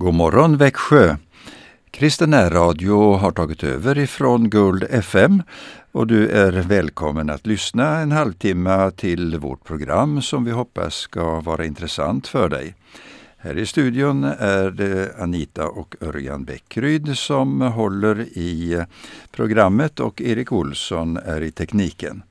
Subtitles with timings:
[0.00, 1.16] God morgon Växjö!
[1.90, 5.42] Kristen Radio har tagit över ifrån Guld FM
[5.92, 11.40] och du är välkommen att lyssna en halvtimme till vårt program som vi hoppas ska
[11.40, 12.74] vara intressant för dig.
[13.38, 18.84] Här i studion är det Anita och Örjan Bäckryd som håller i
[19.32, 22.22] programmet och Erik Olsson är i tekniken.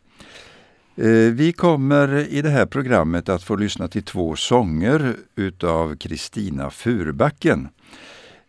[1.00, 6.70] Eh, vi kommer i det här programmet att få lyssna till två sånger utav Kristina
[6.70, 7.68] Furbacken.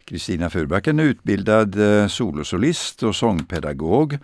[0.04, 4.18] Kristina Furbacken är utbildad eh, solosolist och sångpedagog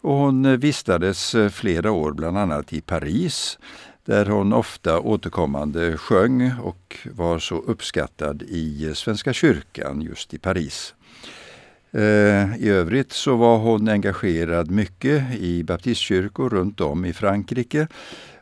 [0.00, 3.58] och hon eh, vistades flera år bland annat i Paris
[4.04, 10.94] där hon ofta återkommande sjöng och var så uppskattad i Svenska kyrkan just i Paris.
[11.96, 17.88] Eh, I övrigt så var hon engagerad mycket i baptistkyrkor runt om i Frankrike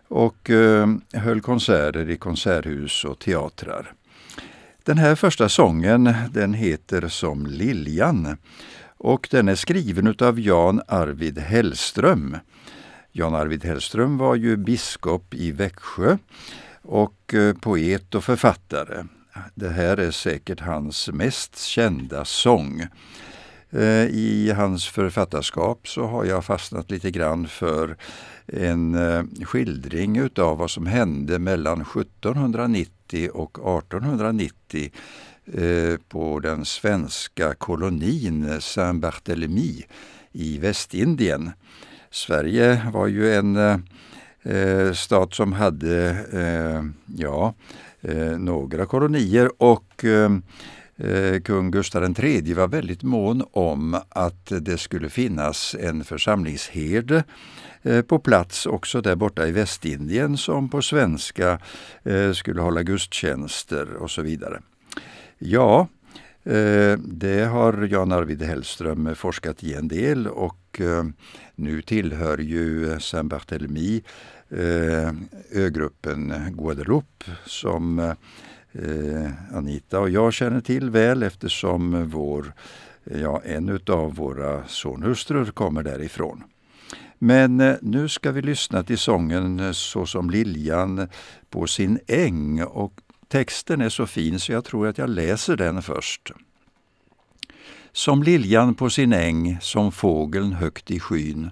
[0.09, 3.93] och eh, höll konserter i konserthus och teatrar.
[4.83, 8.37] Den här första sången den heter Som Liljan
[8.87, 12.37] och den är skriven av Jan Arvid Hellström.
[13.13, 16.17] Jan Arvid Hellström var ju biskop i Växjö
[16.83, 19.05] och eh, poet och författare.
[19.55, 22.87] Det här är säkert hans mest kända sång.
[23.75, 27.97] Eh, I hans författarskap så har jag fastnat lite grann för
[28.47, 34.91] en eh, skildring utav vad som hände mellan 1790 och 1890
[35.47, 39.83] eh, på den svenska kolonin Saint-Barthélemy
[40.33, 41.51] i Västindien.
[42.11, 43.83] Sverige var ju en
[44.95, 46.17] stat som hade
[47.07, 47.55] ja,
[48.39, 50.05] några kolonier och
[50.97, 57.25] Eh, kung Gustav III var väldigt mån om att det skulle finnas en församlingsherde
[57.83, 61.59] eh, på plats också där borta i Västindien som på svenska
[62.03, 64.61] eh, skulle hålla gudstjänster och så vidare.
[65.39, 65.89] Ja,
[66.99, 70.81] det har Jan Arvid Hellström forskat i en del och
[71.55, 74.03] nu tillhör ju Saint-Barthélemy
[75.51, 78.15] ögruppen Guadeloupe som
[78.75, 82.53] Eh, Anita och jag känner till väl eftersom vår,
[83.05, 86.45] ja, en av våra sonhustrur kommer därifrån.
[87.19, 91.09] Men eh, nu ska vi lyssna till sången eh, Så som liljan
[91.51, 95.83] på sin äng och texten är så fin så jag tror att jag läser den
[95.83, 96.33] först.
[97.93, 101.51] Som liljan på sin äng, som fågeln högt i skyn,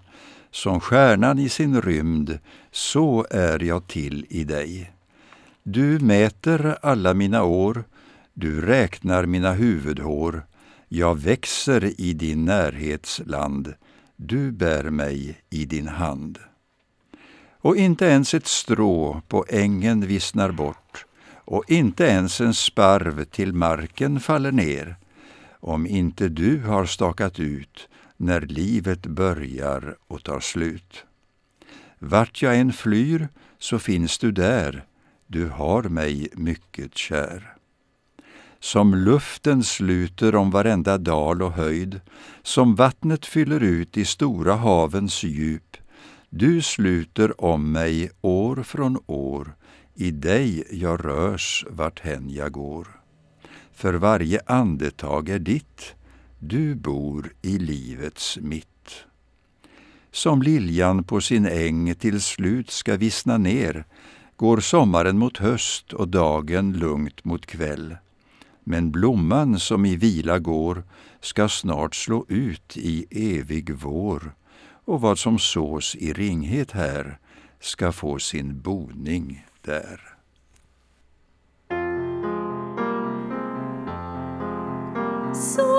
[0.50, 2.38] som stjärnan i sin rymd,
[2.70, 4.91] så är jag till i dig.
[5.64, 7.84] Du mäter alla mina år,
[8.34, 10.46] du räknar mina huvudhår,
[10.88, 13.74] jag växer i din närhetsland,
[14.16, 16.38] du bär mig i din hand.
[17.58, 23.52] Och inte ens ett strå på ängen vissnar bort, och inte ens en sparv till
[23.52, 24.96] marken faller ner,
[25.60, 31.04] om inte du har stakat ut när livet börjar och tar slut.
[31.98, 33.28] Vart jag än flyr
[33.58, 34.84] så finns du där,
[35.32, 37.56] du har mig mycket kär.
[38.60, 42.00] Som luften sluter om varenda dal och höjd,
[42.42, 45.76] som vattnet fyller ut i stora havens djup,
[46.30, 49.54] du sluter om mig år från år,
[49.94, 52.88] i dig jag rörs vart hän jag går.
[53.72, 55.94] För varje andetag är ditt,
[56.38, 59.04] du bor i livets mitt.
[60.10, 63.84] Som liljan på sin äng till slut ska vissna ner,
[64.36, 67.96] går sommaren mot höst och dagen lugnt mot kväll.
[68.64, 70.84] Men blomman som i vila går
[71.20, 74.34] ska snart slå ut i evig vår
[74.84, 77.18] och vad som sås i ringhet här
[77.60, 80.00] ska få sin boning där.
[85.34, 85.71] Så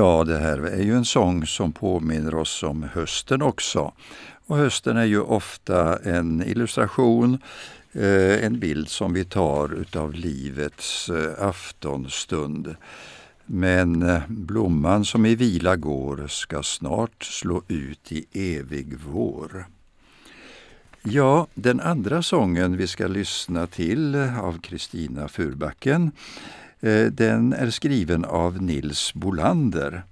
[0.00, 3.92] Ja, det här är ju en sång som påminner oss om hösten också.
[4.46, 7.38] Och hösten är ju ofta en illustration,
[7.92, 12.76] eh, en bild som vi tar utav livets eh, aftonstund.
[13.46, 19.66] Men eh, blomman som i vila går ska snart slå ut i evig vår.
[21.02, 26.10] Ja, den andra sången vi ska lyssna till av Kristina Furbacken
[26.80, 30.02] Eh, den är skriven av Nils Bolander.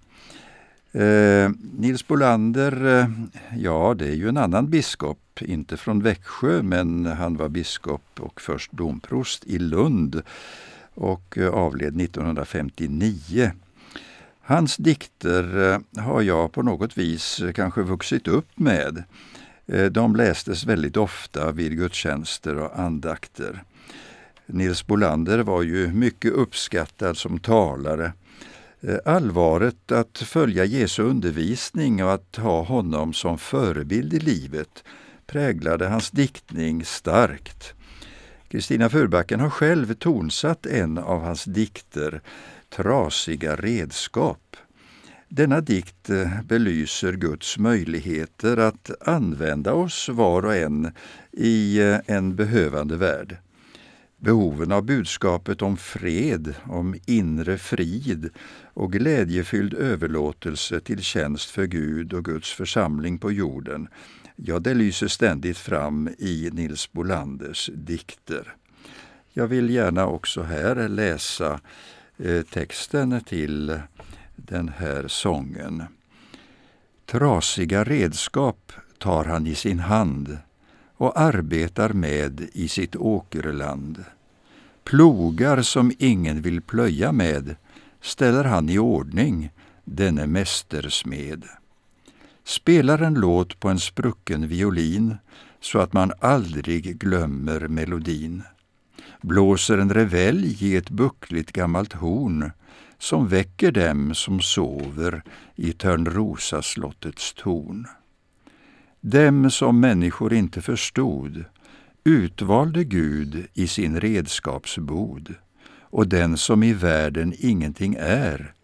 [0.93, 3.11] Eh, Nils Bolander, eh,
[3.59, 8.41] ja det är ju en annan biskop, inte från Växjö men han var biskop och
[8.41, 10.23] först domprost i Lund
[10.95, 13.53] och avled 1959.
[14.41, 19.05] Hans dikter har jag på något vis kanske vuxit upp med.
[19.91, 23.63] De lästes väldigt ofta vid gudstjänster och andakter.
[24.51, 28.13] Nils Bolander var ju mycket uppskattad som talare.
[28.81, 34.85] Eh, allvaret att följa Jesu undervisning och att ha honom som förebild i livet
[35.27, 37.75] präglade hans diktning starkt.
[38.49, 42.21] Kristina Furbacken har själv tonsatt en av hans dikter,
[42.69, 44.57] Trasiga redskap.
[45.29, 50.93] Denna dikt eh, belyser Guds möjligheter att använda oss var och en
[51.33, 53.37] i eh, en behövande värld.
[54.21, 58.31] Behoven av budskapet om fred, om inre frid
[58.75, 63.89] och glädjefylld överlåtelse till tjänst för Gud och Guds församling på jorden,
[64.37, 68.55] ja, det lyser ständigt fram i Nils Bolanders dikter.
[69.33, 71.61] Jag vill gärna också här läsa
[72.17, 73.81] eh, texten till
[74.37, 75.85] den här sången.
[77.07, 80.39] Trasiga redskap tar han i sin hand
[80.99, 84.05] och arbetar med i sitt åkerland.
[84.85, 87.57] Plogar som ingen vill plöja med
[88.01, 89.51] ställer han i ordning,
[89.85, 91.45] denne mästersmed.
[92.45, 95.17] Spelar en låt på en sprucken violin
[95.61, 98.43] så att man aldrig glömmer melodin.
[99.21, 102.51] Blåser en revelj i ett buckligt gammalt horn
[102.99, 105.23] som väcker dem som sover
[105.57, 107.87] i Törnrosaslottets torn.
[109.01, 111.45] Dem som människor inte förstod
[112.05, 115.35] utvalde Gud i sin redskapsbod
[115.81, 118.55] och den som i världen ingenting är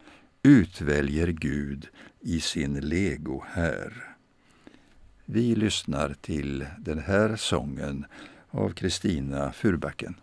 [0.43, 1.89] utväljer Gud
[2.21, 4.15] i sin lego här.
[5.25, 8.07] Vi lyssnar till den här sången
[8.51, 10.15] av Kristina Furbacken.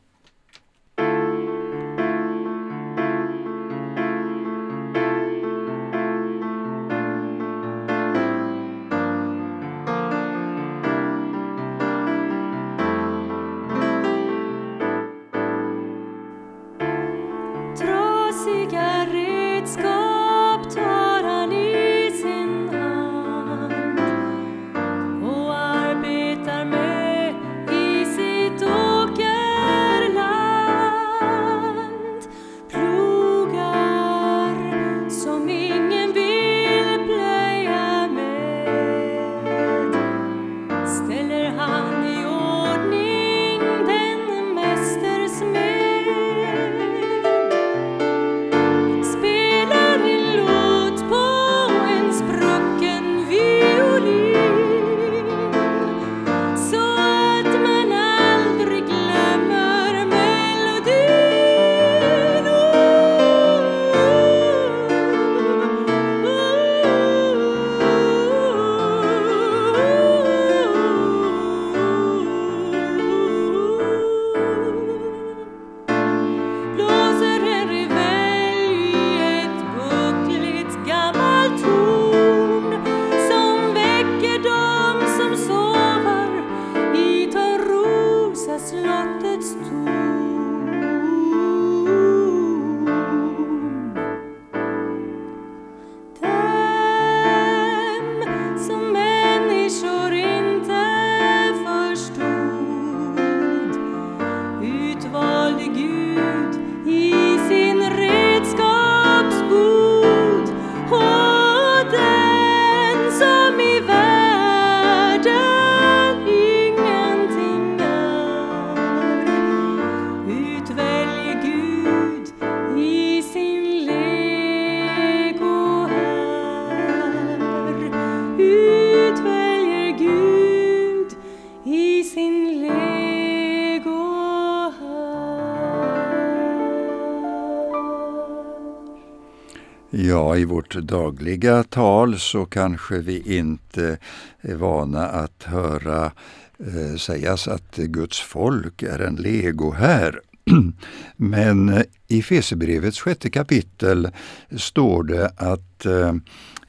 [140.62, 143.98] Vårt dagliga tal så kanske vi inte
[144.42, 146.12] är vana att höra
[146.60, 150.20] eh, sägas att Guds folk är en lego här.
[151.16, 154.10] Men i Fesebrevets sjätte kapitel
[154.58, 156.14] står det att eh,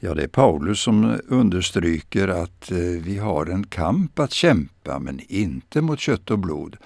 [0.05, 5.19] Ja, det är Paulus som understryker att eh, vi har en kamp att kämpa, men
[5.27, 6.77] inte mot kött och blod,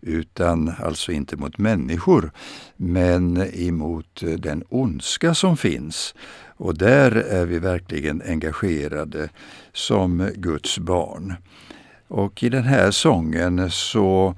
[0.00, 2.30] utan alltså inte mot människor,
[2.76, 6.14] men emot eh, den ondska som finns.
[6.56, 9.28] Och där är vi verkligen engagerade
[9.72, 11.34] som Guds barn.
[12.08, 14.34] Och i den här sången så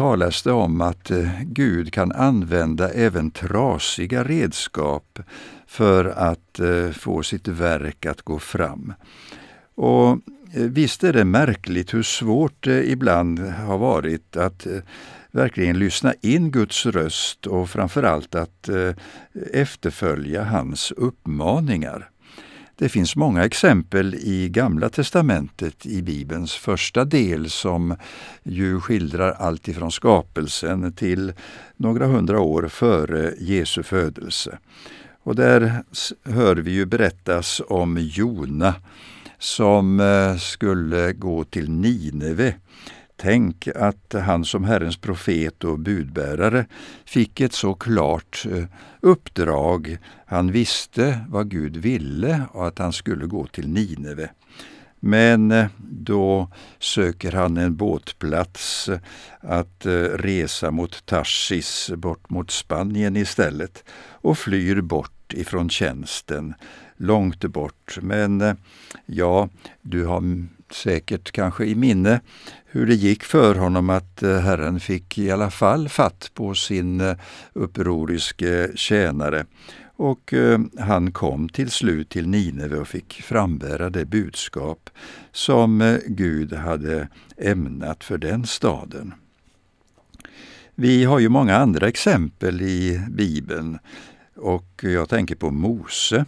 [0.00, 5.18] talas det om att eh, Gud kan använda även trasiga redskap
[5.66, 8.92] för att eh, få sitt verk att gå fram.
[9.74, 10.16] Och eh,
[10.52, 14.66] visst är det märkligt hur svårt det ibland har varit att
[15.30, 18.68] verkligen lyssna in Guds röst och framförallt att
[19.52, 22.10] efterfölja hans uppmaningar.
[22.80, 27.96] Det finns många exempel i Gamla testamentet i Bibelns första del som
[28.42, 31.32] ju skildrar allt ifrån skapelsen till
[31.76, 34.58] några hundra år före Jesu födelse.
[35.22, 35.82] Och där
[36.24, 38.74] hör vi ju berättas om Jona
[39.38, 42.54] som eh, skulle gå till Nineve
[43.22, 46.66] Tänk att han som Herrens profet och budbärare
[47.04, 48.64] fick ett så klart eh,
[49.00, 49.98] uppdrag.
[50.26, 54.30] Han visste vad Gud ville och att han skulle gå till Nineve.
[55.00, 56.48] Men eh, då
[56.78, 58.98] söker han en båtplats eh,
[59.40, 66.54] att resa mot Tarsis, bort mot Spanien istället, och flyr bort ifrån tjänsten,
[67.00, 67.98] långt bort.
[68.02, 68.54] Men eh,
[69.06, 69.48] ja,
[69.82, 72.20] du har säkert kanske i minne
[72.66, 77.00] hur det gick för honom att eh, Herren fick i alla fall fatt på sin
[77.00, 77.16] eh,
[77.52, 79.46] upproriske tjänare.
[80.02, 80.34] Och
[80.78, 84.90] han kom till slut till Nineve och fick frambära det budskap
[85.32, 89.14] som Gud hade ämnat för den staden.
[90.74, 93.78] Vi har ju många andra exempel i Bibeln
[94.36, 96.24] och jag tänker på Mose.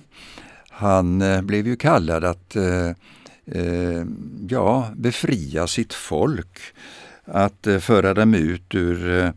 [0.72, 2.88] Han eh, blev ju kallad att eh,
[3.46, 4.04] eh,
[4.48, 6.60] ja, befria sitt folk,
[7.24, 9.32] att eh, föra dem ut ur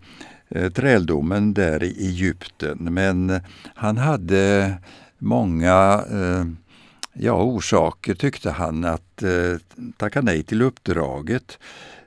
[0.50, 2.77] eh, träldomen där i Egypten.
[2.82, 3.39] Men
[3.75, 4.74] han hade
[5.18, 6.46] många eh,
[7.13, 9.58] ja, orsaker, tyckte han, att eh,
[9.98, 11.60] tacka nej till uppdraget.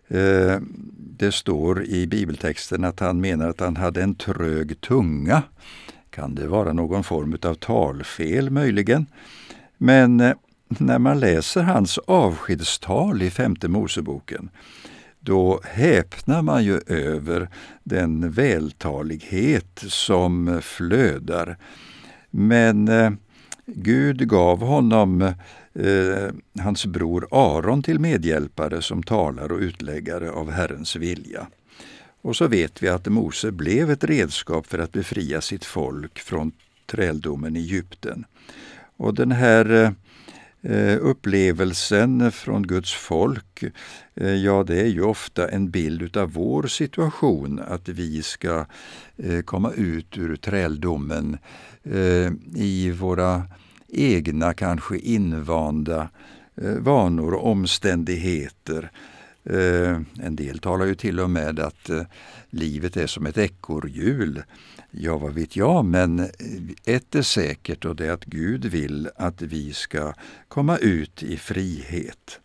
[0.08, 0.60] Eh,
[1.18, 5.42] det står i bibeltexten att han menar att han hade en trög tunga.
[6.18, 9.06] Kan det vara någon form av talfel möjligen?
[9.76, 10.32] Men eh,
[10.68, 14.50] när man läser hans avskedstal i femte Moseboken,
[15.20, 17.48] då häpnar man ju över
[17.84, 21.56] den vältalighet som flödar.
[22.30, 23.10] Men eh,
[23.66, 25.22] Gud gav honom
[25.74, 31.46] eh, hans bror Aron till medhjälpare som talar och utläggare av Herrens vilja.
[32.22, 36.52] Och så vet vi att Mose blev ett redskap för att befria sitt folk från
[36.86, 38.24] träldomen i Egypten.
[38.96, 39.94] Och den här
[40.62, 43.64] eh, upplevelsen från Guds folk,
[44.14, 48.66] eh, ja det är ju ofta en bild utav vår situation, att vi ska
[49.16, 51.38] eh, komma ut ur träldomen
[52.54, 53.42] i våra
[53.88, 56.08] egna, kanske invanda
[56.78, 58.90] vanor och omständigheter.
[59.50, 62.02] Eh, en del talar ju till och med att eh,
[62.50, 64.42] livet är som ett ekorrhjul.
[64.90, 66.26] Ja, vad vet jag, men eh,
[66.84, 70.12] ett är säkert och det är att Gud vill att vi ska
[70.48, 72.40] komma ut i frihet.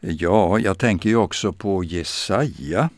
[0.00, 2.88] Ja, jag tänker ju också på Jesaja,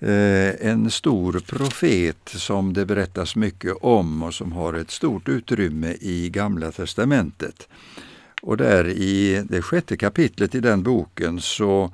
[0.00, 6.30] en stor profet som det berättas mycket om och som har ett stort utrymme i
[6.30, 7.68] Gamla testamentet.
[8.42, 11.92] Och där i det sjätte kapitlet i den boken så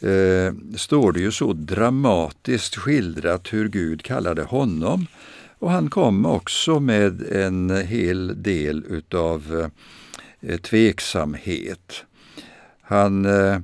[0.00, 5.06] eh, står det ju så dramatiskt skildrat hur Gud kallade honom
[5.60, 9.70] och han kom också med en hel del utav
[10.40, 12.04] eh, tveksamhet.
[12.82, 13.58] Han eh,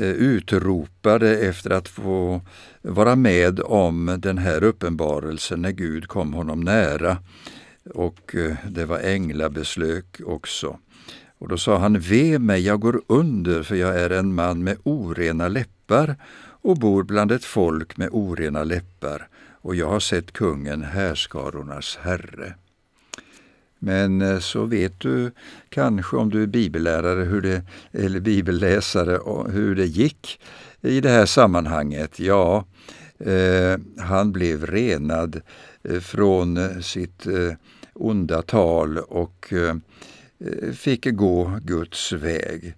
[0.00, 2.40] utropade efter att få
[2.82, 7.16] vara med om den här uppenbarelsen när Gud kom honom nära.
[7.94, 10.78] Och eh, det var änglabeslök också.
[11.38, 14.76] Och då sa han, ve mig, jag går under, för jag är en man med
[14.82, 16.16] orena läppar
[16.62, 19.28] och bor bland ett folk med orena läppar
[19.60, 22.54] och jag har sett kungen, härskarornas herre.
[23.78, 25.30] Men eh, så vet du
[25.68, 29.18] kanske om du är bibellärare hur det, eller bibelläsare
[29.52, 30.40] hur det gick
[30.80, 32.18] i det här sammanhanget.
[32.18, 32.64] Ja,
[33.18, 35.40] eh, han blev renad
[35.82, 37.52] eh, från eh, sitt eh,
[37.92, 39.52] onda tal och
[40.40, 42.74] Eh, fick gå Guds väg.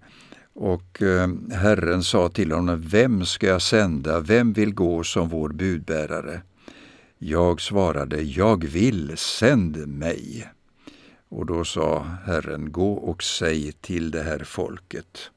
[0.52, 5.48] Och eh, Herren sa till honom, vem ska jag sända, vem vill gå som vår
[5.48, 6.42] budbärare?
[7.18, 10.48] Jag svarade, jag vill, sänd mig.
[11.28, 15.30] Och då sa Herren, gå och säg till det här folket.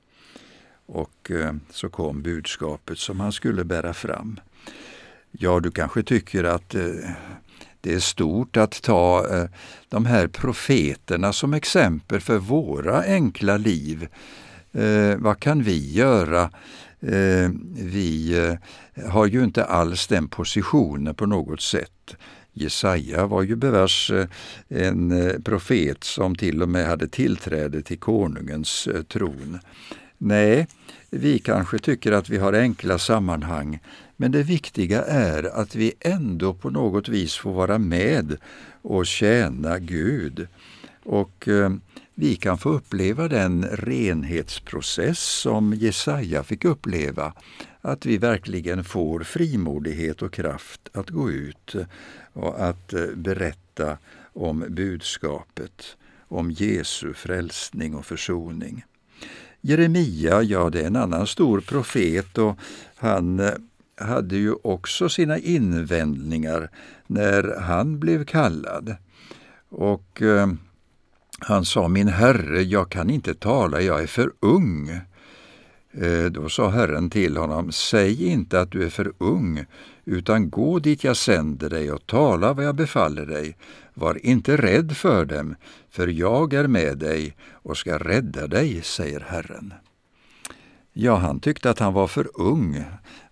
[0.85, 4.39] Och eh, så kom budskapet som han skulle bära fram.
[5.31, 6.75] Ja, du kanske tycker att
[7.83, 9.45] det är stort att ta eh,
[9.89, 14.07] de här profeterna som exempel för våra enkla liv.
[14.71, 16.41] Eh, vad kan vi göra?
[17.01, 18.57] Eh, vi
[19.07, 22.15] har ju inte alls den positionen på något sätt.
[22.53, 24.11] Jesaja var ju bevars
[24.67, 29.59] en profet som till och med hade tillträde till konungens tron.
[30.17, 30.67] Nej,
[31.09, 33.79] vi kanske tycker att vi har enkla sammanhang,
[34.23, 38.37] men det viktiga är att vi ändå på något vis får vara med
[38.81, 40.47] och tjäna Gud.
[41.03, 41.71] Och eh,
[42.15, 47.33] vi kan få uppleva den renhetsprocess som Jesaja fick uppleva,
[47.81, 51.75] att vi verkligen får frimodighet och kraft att gå ut
[52.33, 53.97] och att eh, berätta
[54.33, 58.85] om budskapet, om Jesu frälsning och försoning.
[59.61, 62.57] Jeremia, ja det är en annan stor profet och
[62.95, 63.51] han eh,
[63.95, 66.69] hade ju också sina invändningar
[67.07, 68.95] när han blev kallad.
[69.69, 70.47] Och eh,
[71.39, 74.89] han sa, min herre, jag kan inte tala, jag är för ung.
[75.91, 79.65] Eh, då sa Herren till honom, säg inte att du är för ung,
[80.05, 83.57] utan gå dit jag sänder dig och tala vad jag befaller dig.
[83.93, 85.55] Var inte rädd för dem,
[85.89, 89.73] för jag är med dig och ska rädda dig, säger Herren.
[90.95, 92.83] Ja, han tyckte att han var för ung.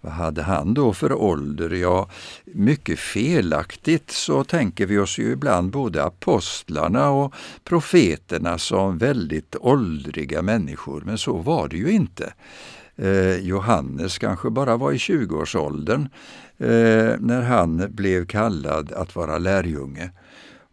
[0.01, 1.69] Vad hade han då för ålder?
[1.69, 2.09] Ja,
[2.45, 10.41] mycket felaktigt så tänker vi oss ju ibland både apostlarna och profeterna som väldigt åldriga
[10.41, 12.33] människor, men så var det ju inte.
[12.95, 16.09] Eh, Johannes kanske bara var i 20-årsåldern
[16.57, 20.11] eh, när han blev kallad att vara lärjunge.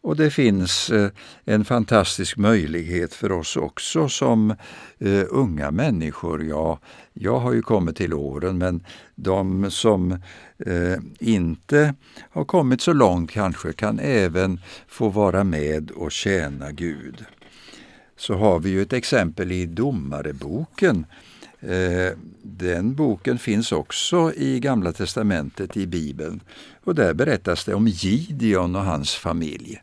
[0.09, 1.11] Och det finns eh,
[1.45, 4.51] en fantastisk möjlighet för oss också som
[4.99, 6.45] eh, unga människor.
[6.45, 6.79] Ja,
[7.13, 10.13] jag har ju kommit till åren, men de som
[10.59, 11.95] eh, inte
[12.31, 17.25] har kommit så långt kanske kan även få vara med och tjäna Gud.
[18.17, 21.07] Så har vi ju ett exempel i Domareboken.
[22.43, 26.41] Den boken finns också i Gamla testamentet i Bibeln
[26.85, 29.81] och där berättas det om Gideon och hans familj.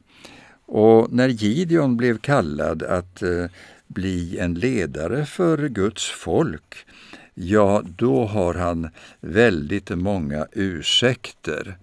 [0.65, 3.45] Och när Gideon blev kallad att eh,
[3.87, 6.75] bli en ledare för Guds folk,
[7.33, 11.77] ja, då har han väldigt många ursäkter.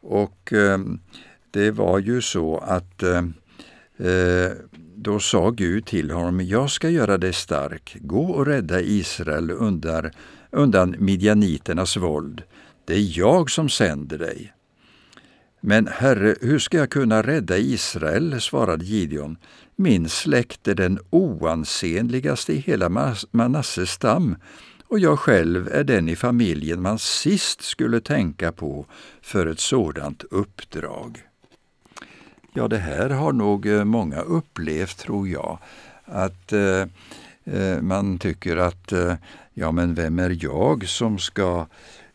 [0.00, 0.78] Och eh,
[1.50, 3.24] det var ju så att eh,
[4.08, 4.52] eh
[4.94, 10.10] då sa Gud till honom, jag ska göra dig stark, gå och rädda Israel undan,
[10.50, 12.42] undan midjaniternas våld.
[12.84, 14.52] Det är jag som sänder dig.
[15.64, 18.40] Men Herre, hur ska jag kunna rädda Israel?
[18.40, 19.36] svarade Gideon.
[19.76, 24.36] Min släkt är den oansenligaste i hela Manasses stam
[24.88, 28.86] och jag själv är den i familjen man sist skulle tänka på
[29.20, 31.22] för ett sådant uppdrag.
[32.52, 35.58] Ja, det här har nog eh, många upplevt, tror jag.
[36.04, 36.86] Att eh,
[37.44, 39.14] eh, man tycker att, eh,
[39.54, 41.66] ja men vem är jag som ska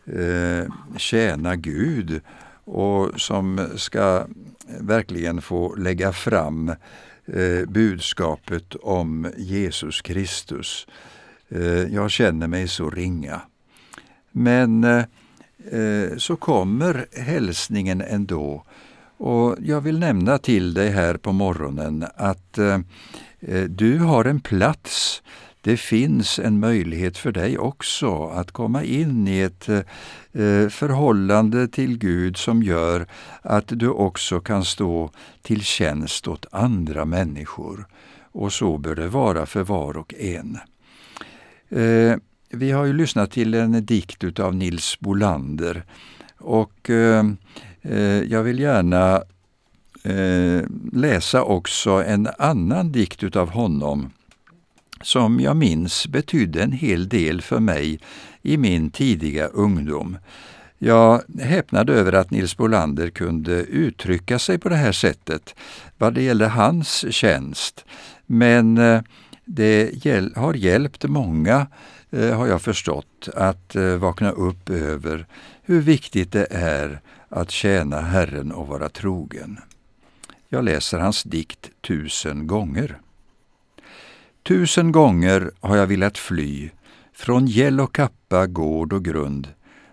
[0.06, 2.22] eh, tjäna Gud
[2.68, 4.26] och som ska
[4.80, 6.70] verkligen få lägga fram
[7.26, 10.88] eh, budskapet om Jesus Kristus.
[11.50, 13.42] Eh, jag känner mig så ringa.
[14.32, 15.04] Men eh,
[15.72, 18.64] eh så kommer hälsningen ändå.
[19.18, 22.80] Och jag vill nämna till dig här på morgonen att eh,
[23.40, 25.24] eh, du har en plats
[25.68, 31.98] det finns en möjlighet för dig också att komma in i ett eh, förhållande till
[31.98, 33.08] Gud som gör
[33.42, 37.88] att du också kan stå till tjänst åt andra människor.
[38.32, 40.58] Och så bör det vara för var och en.
[41.70, 42.18] Eh,
[42.50, 45.84] vi har ju lyssnat till en dikt av Nils Bolander
[46.38, 47.26] och eh,
[48.28, 49.24] jag vill gärna
[50.94, 54.10] läsa också en annan dikt av honom
[55.02, 58.00] som jag minns betydde en hel del för mig
[58.42, 60.18] i min tidiga ungdom.
[60.78, 65.56] Jag häpnade över att Nils Bolander kunde uttrycka sig på det här sättet
[65.98, 67.86] vad det gällde hans tjänst.
[68.26, 69.02] Men eh,
[69.46, 69.92] det
[70.36, 71.68] har hjälpt många,
[72.12, 75.26] eh, har jag förstått, att eh, vakna upp över
[75.64, 79.60] hur viktigt det är att tjäna Herren och vara trogen.
[80.50, 82.98] Jag läser hans dikt tusen gånger.
[84.48, 86.70] Tusen gånger har jag velat fly
[87.14, 89.48] från gäll och kappa, gård och grund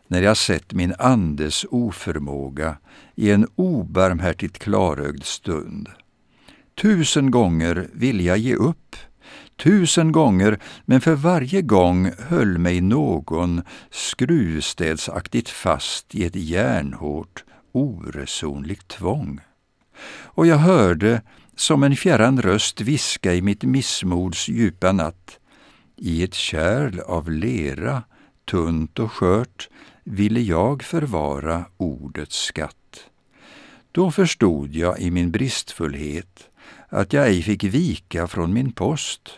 [0.09, 2.77] när jag sett min andes oförmåga
[3.14, 5.88] i en obarmhärtigt klarögd stund.
[6.75, 8.97] Tusen gånger vill jag ge upp,
[9.57, 18.88] tusen gånger, men för varje gång höll mig någon skruvstädsaktigt fast i ett järnhårt, oresonligt
[18.88, 19.40] tvång.
[20.25, 21.23] Och jag hörde
[21.57, 25.38] som en fjärran röst viska i mitt missmods djupa natt.
[25.97, 28.03] I ett kärl av lera,
[28.45, 29.69] tunt och skört,
[30.05, 33.11] ville jag förvara ordets skatt.
[33.93, 36.49] Då förstod jag i min bristfullhet
[36.88, 39.31] att jag ej fick vika från min post.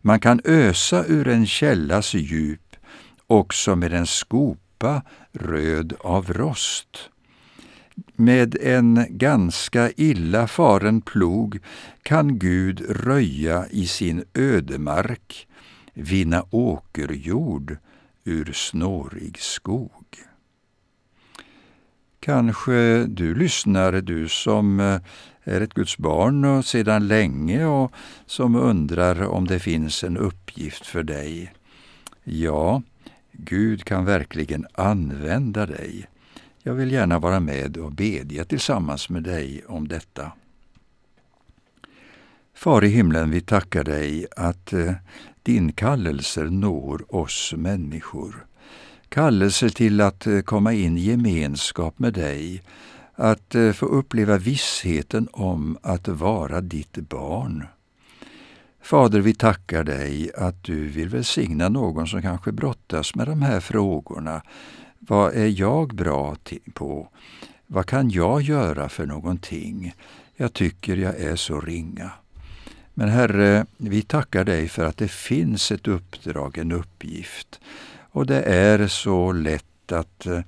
[0.00, 2.76] Man kan ösa ur en källas djup
[3.26, 7.10] också med en skopa röd av rost.
[8.20, 11.58] Med en ganska illa faren plog
[12.02, 15.48] kan Gud röja i sin ödemark,
[15.94, 17.76] vinna åkerjord
[18.24, 20.04] ur snårig skog.
[22.20, 25.00] Kanske du lyssnar, du som eh,
[25.44, 27.92] är ett Guds barn och sedan länge och
[28.26, 31.52] som undrar om det finns en uppgift för dig.
[32.24, 32.82] Ja,
[33.32, 36.08] Gud kan verkligen använda dig.
[36.68, 40.32] Jag vill gärna vara med och bedja tillsammans med dig om detta.
[42.54, 44.92] Far i himlen, vi tackar dig att eh,
[45.42, 48.46] din kallelse når oss människor.
[49.08, 52.62] Kallelse till att eh, komma in i gemenskap med dig,
[53.14, 57.66] att eh, få uppleva vissheten om att vara ditt barn.
[58.82, 63.60] Fader, vi tackar dig att du vill välsigna någon som kanske brottas med de här
[63.60, 64.42] frågorna.
[64.98, 66.36] Vad är jag bra
[66.74, 67.08] på?
[67.66, 69.94] Vad kan jag göra för någonting?
[70.36, 72.10] Jag tycker jag är så ringa.
[72.94, 77.60] Men Herre, vi tackar dig för att det finns ett uppdrag, en uppgift.
[78.10, 80.40] Och det är så lätt att eh,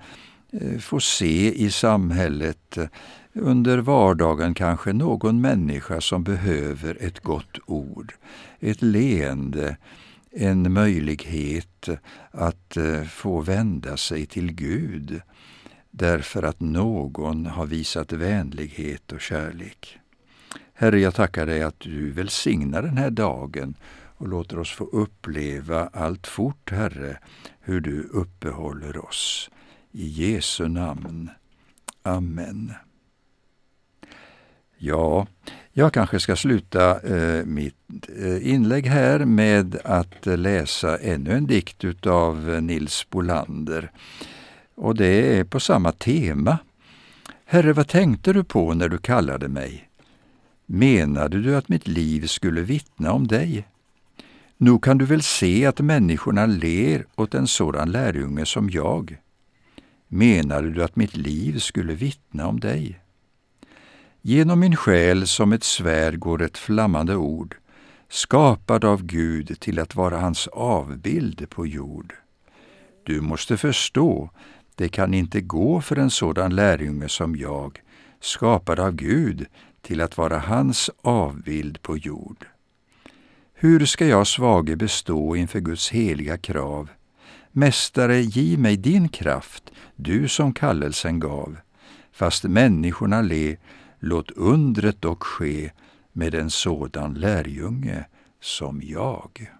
[0.81, 2.87] få se i samhället eh,
[3.33, 8.15] under vardagen kanske någon människa som behöver ett gott ord,
[8.61, 9.77] ett leende,
[10.31, 11.89] en möjlighet
[12.31, 15.23] att eh, få vända sig till Gud
[15.91, 19.99] därför att någon har visat vänlighet och kärlek.
[20.75, 23.75] Herre, jag tackar dig att du välsignar den här dagen
[24.17, 27.19] och låter oss få uppleva allt fort, Herre,
[27.61, 29.51] hur du uppehåller oss.
[29.93, 31.31] I Jesu namn.
[32.03, 32.73] Amen.
[34.79, 35.27] Ja,
[35.81, 37.75] jag kanske ska sluta eh, mitt
[38.19, 43.91] eh, inlägg här med att eh, läsa ännu en dikt utav eh, Nils Bolander.
[44.75, 46.59] Och det är på samma tema.
[47.45, 49.89] Herre, vad tänkte du på när du kallade mig?
[50.67, 53.67] Menade du att mitt liv skulle vittna om dig?
[54.57, 59.17] Nog kan du väl se att människorna ler åt en sådan lärjunge som jag.
[60.09, 63.00] Menade du att mitt liv skulle vittna om dig?
[64.23, 67.57] Genom min själ som ett svärd går ett flammande ord,
[68.09, 72.15] skapad av Gud till att vara hans avbild på jord.
[73.05, 74.31] Du måste förstå,
[74.75, 77.81] det kan inte gå för en sådan lärjunge som jag,
[78.21, 79.47] skapad av Gud
[79.83, 82.47] till att vara hans avbild på jord.
[83.55, 86.89] Hur ska jag svage bestå inför Guds heliga krav?
[87.53, 91.57] Mästare, giv mig din kraft, du som kallelsen gav.
[92.13, 93.57] Fast människorna le,
[94.01, 95.71] låt undret dock ske
[96.13, 98.05] med en sådan lärjunge
[98.41, 99.51] som jag.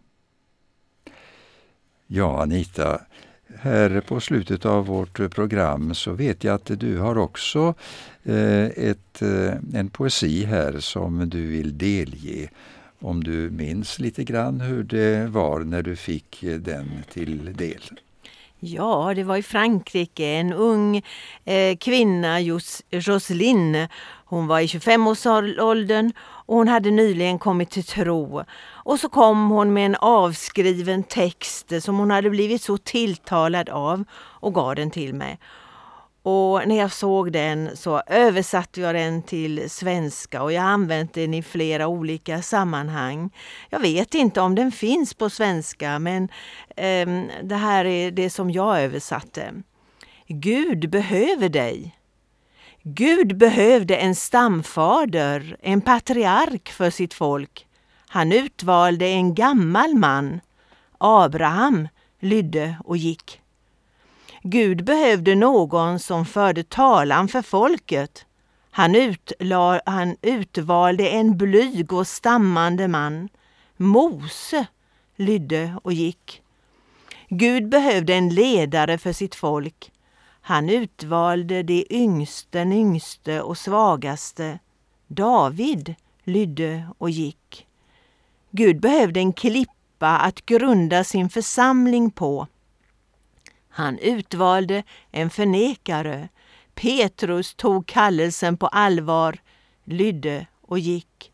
[2.07, 3.01] Ja, Anita,
[3.59, 7.75] här på slutet av vårt program så vet jag att du har också
[8.23, 12.51] eh, ett, eh, en poesi här som du vill delge
[12.99, 17.83] om du minns lite grann hur det var när du fick eh, den till del.
[18.63, 20.27] Ja, det var i Frankrike.
[20.27, 21.03] En ung
[21.45, 23.89] eh, kvinna, Jos Jocelyn,
[24.25, 28.45] hon var i 25-årsåldern och hon hade nyligen kommit till tro.
[28.85, 34.05] Och så kom hon med en avskriven text som hon hade blivit så tilltalad av
[34.15, 35.39] och gav den till mig.
[36.31, 41.15] Och när jag såg den så översatte jag den till svenska och jag har använt
[41.15, 43.31] den i flera olika sammanhang.
[43.71, 46.29] Jag vet inte om den finns på svenska men
[46.77, 47.09] eh,
[47.43, 49.63] det här är det som jag översatte.
[50.27, 51.97] Gud behöver dig.
[52.83, 57.67] Gud behövde en stamfader, en patriark för sitt folk.
[58.09, 60.41] Han utvalde en gammal man.
[60.99, 61.89] Abraham
[62.21, 63.40] lydde och gick.
[64.43, 68.27] Gud behövde någon som förde talan för folket.
[68.71, 73.29] Han, utla, han utvalde en blyg och stammande man.
[73.77, 74.67] Mose
[75.17, 76.43] lydde och gick.
[77.29, 79.93] Gud behövde en ledare för sitt folk.
[80.41, 84.59] Han utvalde de yngste, den yngste och svagaste.
[85.07, 87.67] David lydde och gick.
[88.51, 92.47] Gud behövde en klippa att grunda sin församling på.
[93.71, 96.29] Han utvalde en förnekare.
[96.75, 99.39] Petrus tog kallelsen på allvar,
[99.85, 101.33] lydde och gick.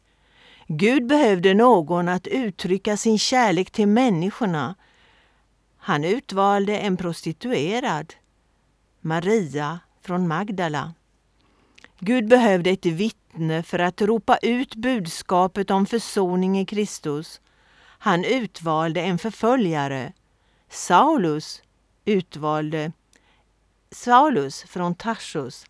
[0.68, 4.74] Gud behövde någon att uttrycka sin kärlek till människorna.
[5.78, 8.14] Han utvalde en prostituerad,
[9.00, 10.94] Maria från Magdala.
[11.98, 17.40] Gud behövde ett vittne för att ropa ut budskapet om försoning i Kristus.
[17.98, 20.12] Han utvalde en förföljare.
[20.70, 21.62] Saulus
[22.06, 22.92] utvalde
[23.90, 25.66] Saulus från Tarsus.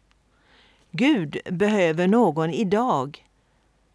[0.90, 3.27] Gud behöver någon idag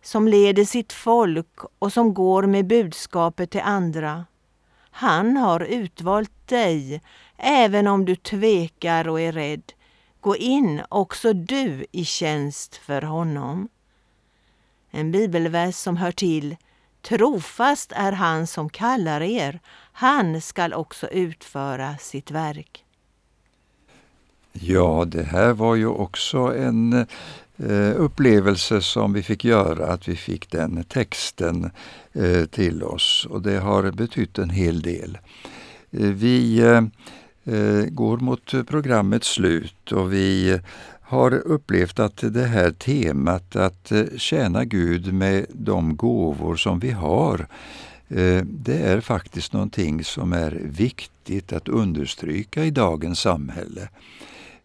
[0.02, 4.26] som leder sitt folk och som går med budskapet till andra.
[4.92, 7.02] Han har utvalt dig,
[7.38, 9.74] även om du tvekar och är rädd.
[10.20, 13.70] Gå in också du i tjänst för honom.
[14.92, 16.58] En bibelvers som hör till
[17.02, 19.60] Trofast är han som kallar er,
[19.92, 22.86] han skall också utföra sitt verk.
[24.54, 26.94] Ja, det här var ju också en
[27.58, 31.72] eh, upplevelse som vi fick göra, att vi fick den texten
[32.14, 35.18] eh, till oss och det har betytt en hel del.
[35.92, 36.84] Eh, vi eh,
[37.56, 40.60] eh, går mot programmets slut och vi
[41.12, 46.92] har upplevt att det här temat att eh, tjäna Gud med de gåvor som vi
[46.92, 47.48] har,
[48.10, 53.90] eh, det är faktiskt någonting som är viktigt att understryka i dagens samhälle.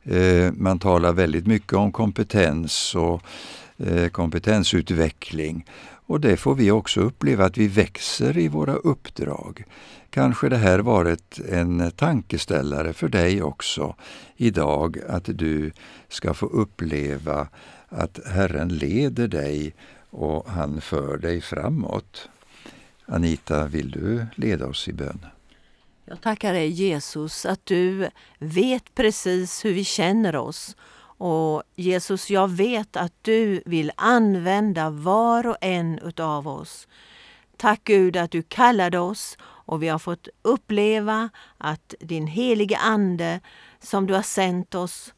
[0.02, 3.22] Eh, man talar väldigt mycket om kompetens och
[4.12, 5.64] kompetensutveckling
[6.06, 9.64] och det får vi också uppleva att vi växer i våra uppdrag.
[10.10, 13.94] Kanske det här varit en tankeställare för dig också
[14.36, 15.72] idag, att du
[16.08, 17.48] ska få uppleva
[17.88, 19.74] att Herren leder dig
[20.10, 22.28] och han för dig framåt.
[23.06, 25.26] Anita, vill du leda oss i bön?
[26.04, 30.76] Jag tackar dig Jesus att du vet precis hur vi känner oss.
[31.18, 36.88] Och Jesus, jag vet att du vill använda var och en utav oss.
[37.56, 43.40] Tack Gud att du kallade oss och vi har fått uppleva att din helige Ande
[43.80, 45.14] som du har sänt oss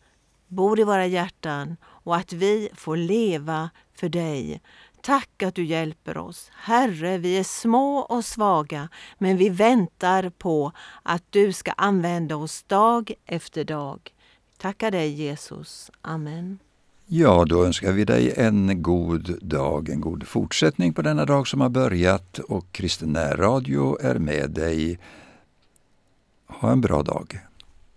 [0.46, 4.60] bor i våra hjärtan och att vi får leva för dig.
[5.02, 6.50] Tack att du hjälper oss.
[6.54, 12.62] Herre, vi är små och svaga, men vi väntar på att du ska använda oss
[12.62, 14.14] dag efter dag.
[14.58, 15.90] Tackar dig Jesus.
[16.02, 16.58] Amen.
[17.06, 21.60] Ja, då önskar vi dig en god dag, en god fortsättning på denna dag som
[21.60, 24.98] har börjat och Kristen Radio är med dig.
[26.46, 27.40] Ha en bra dag.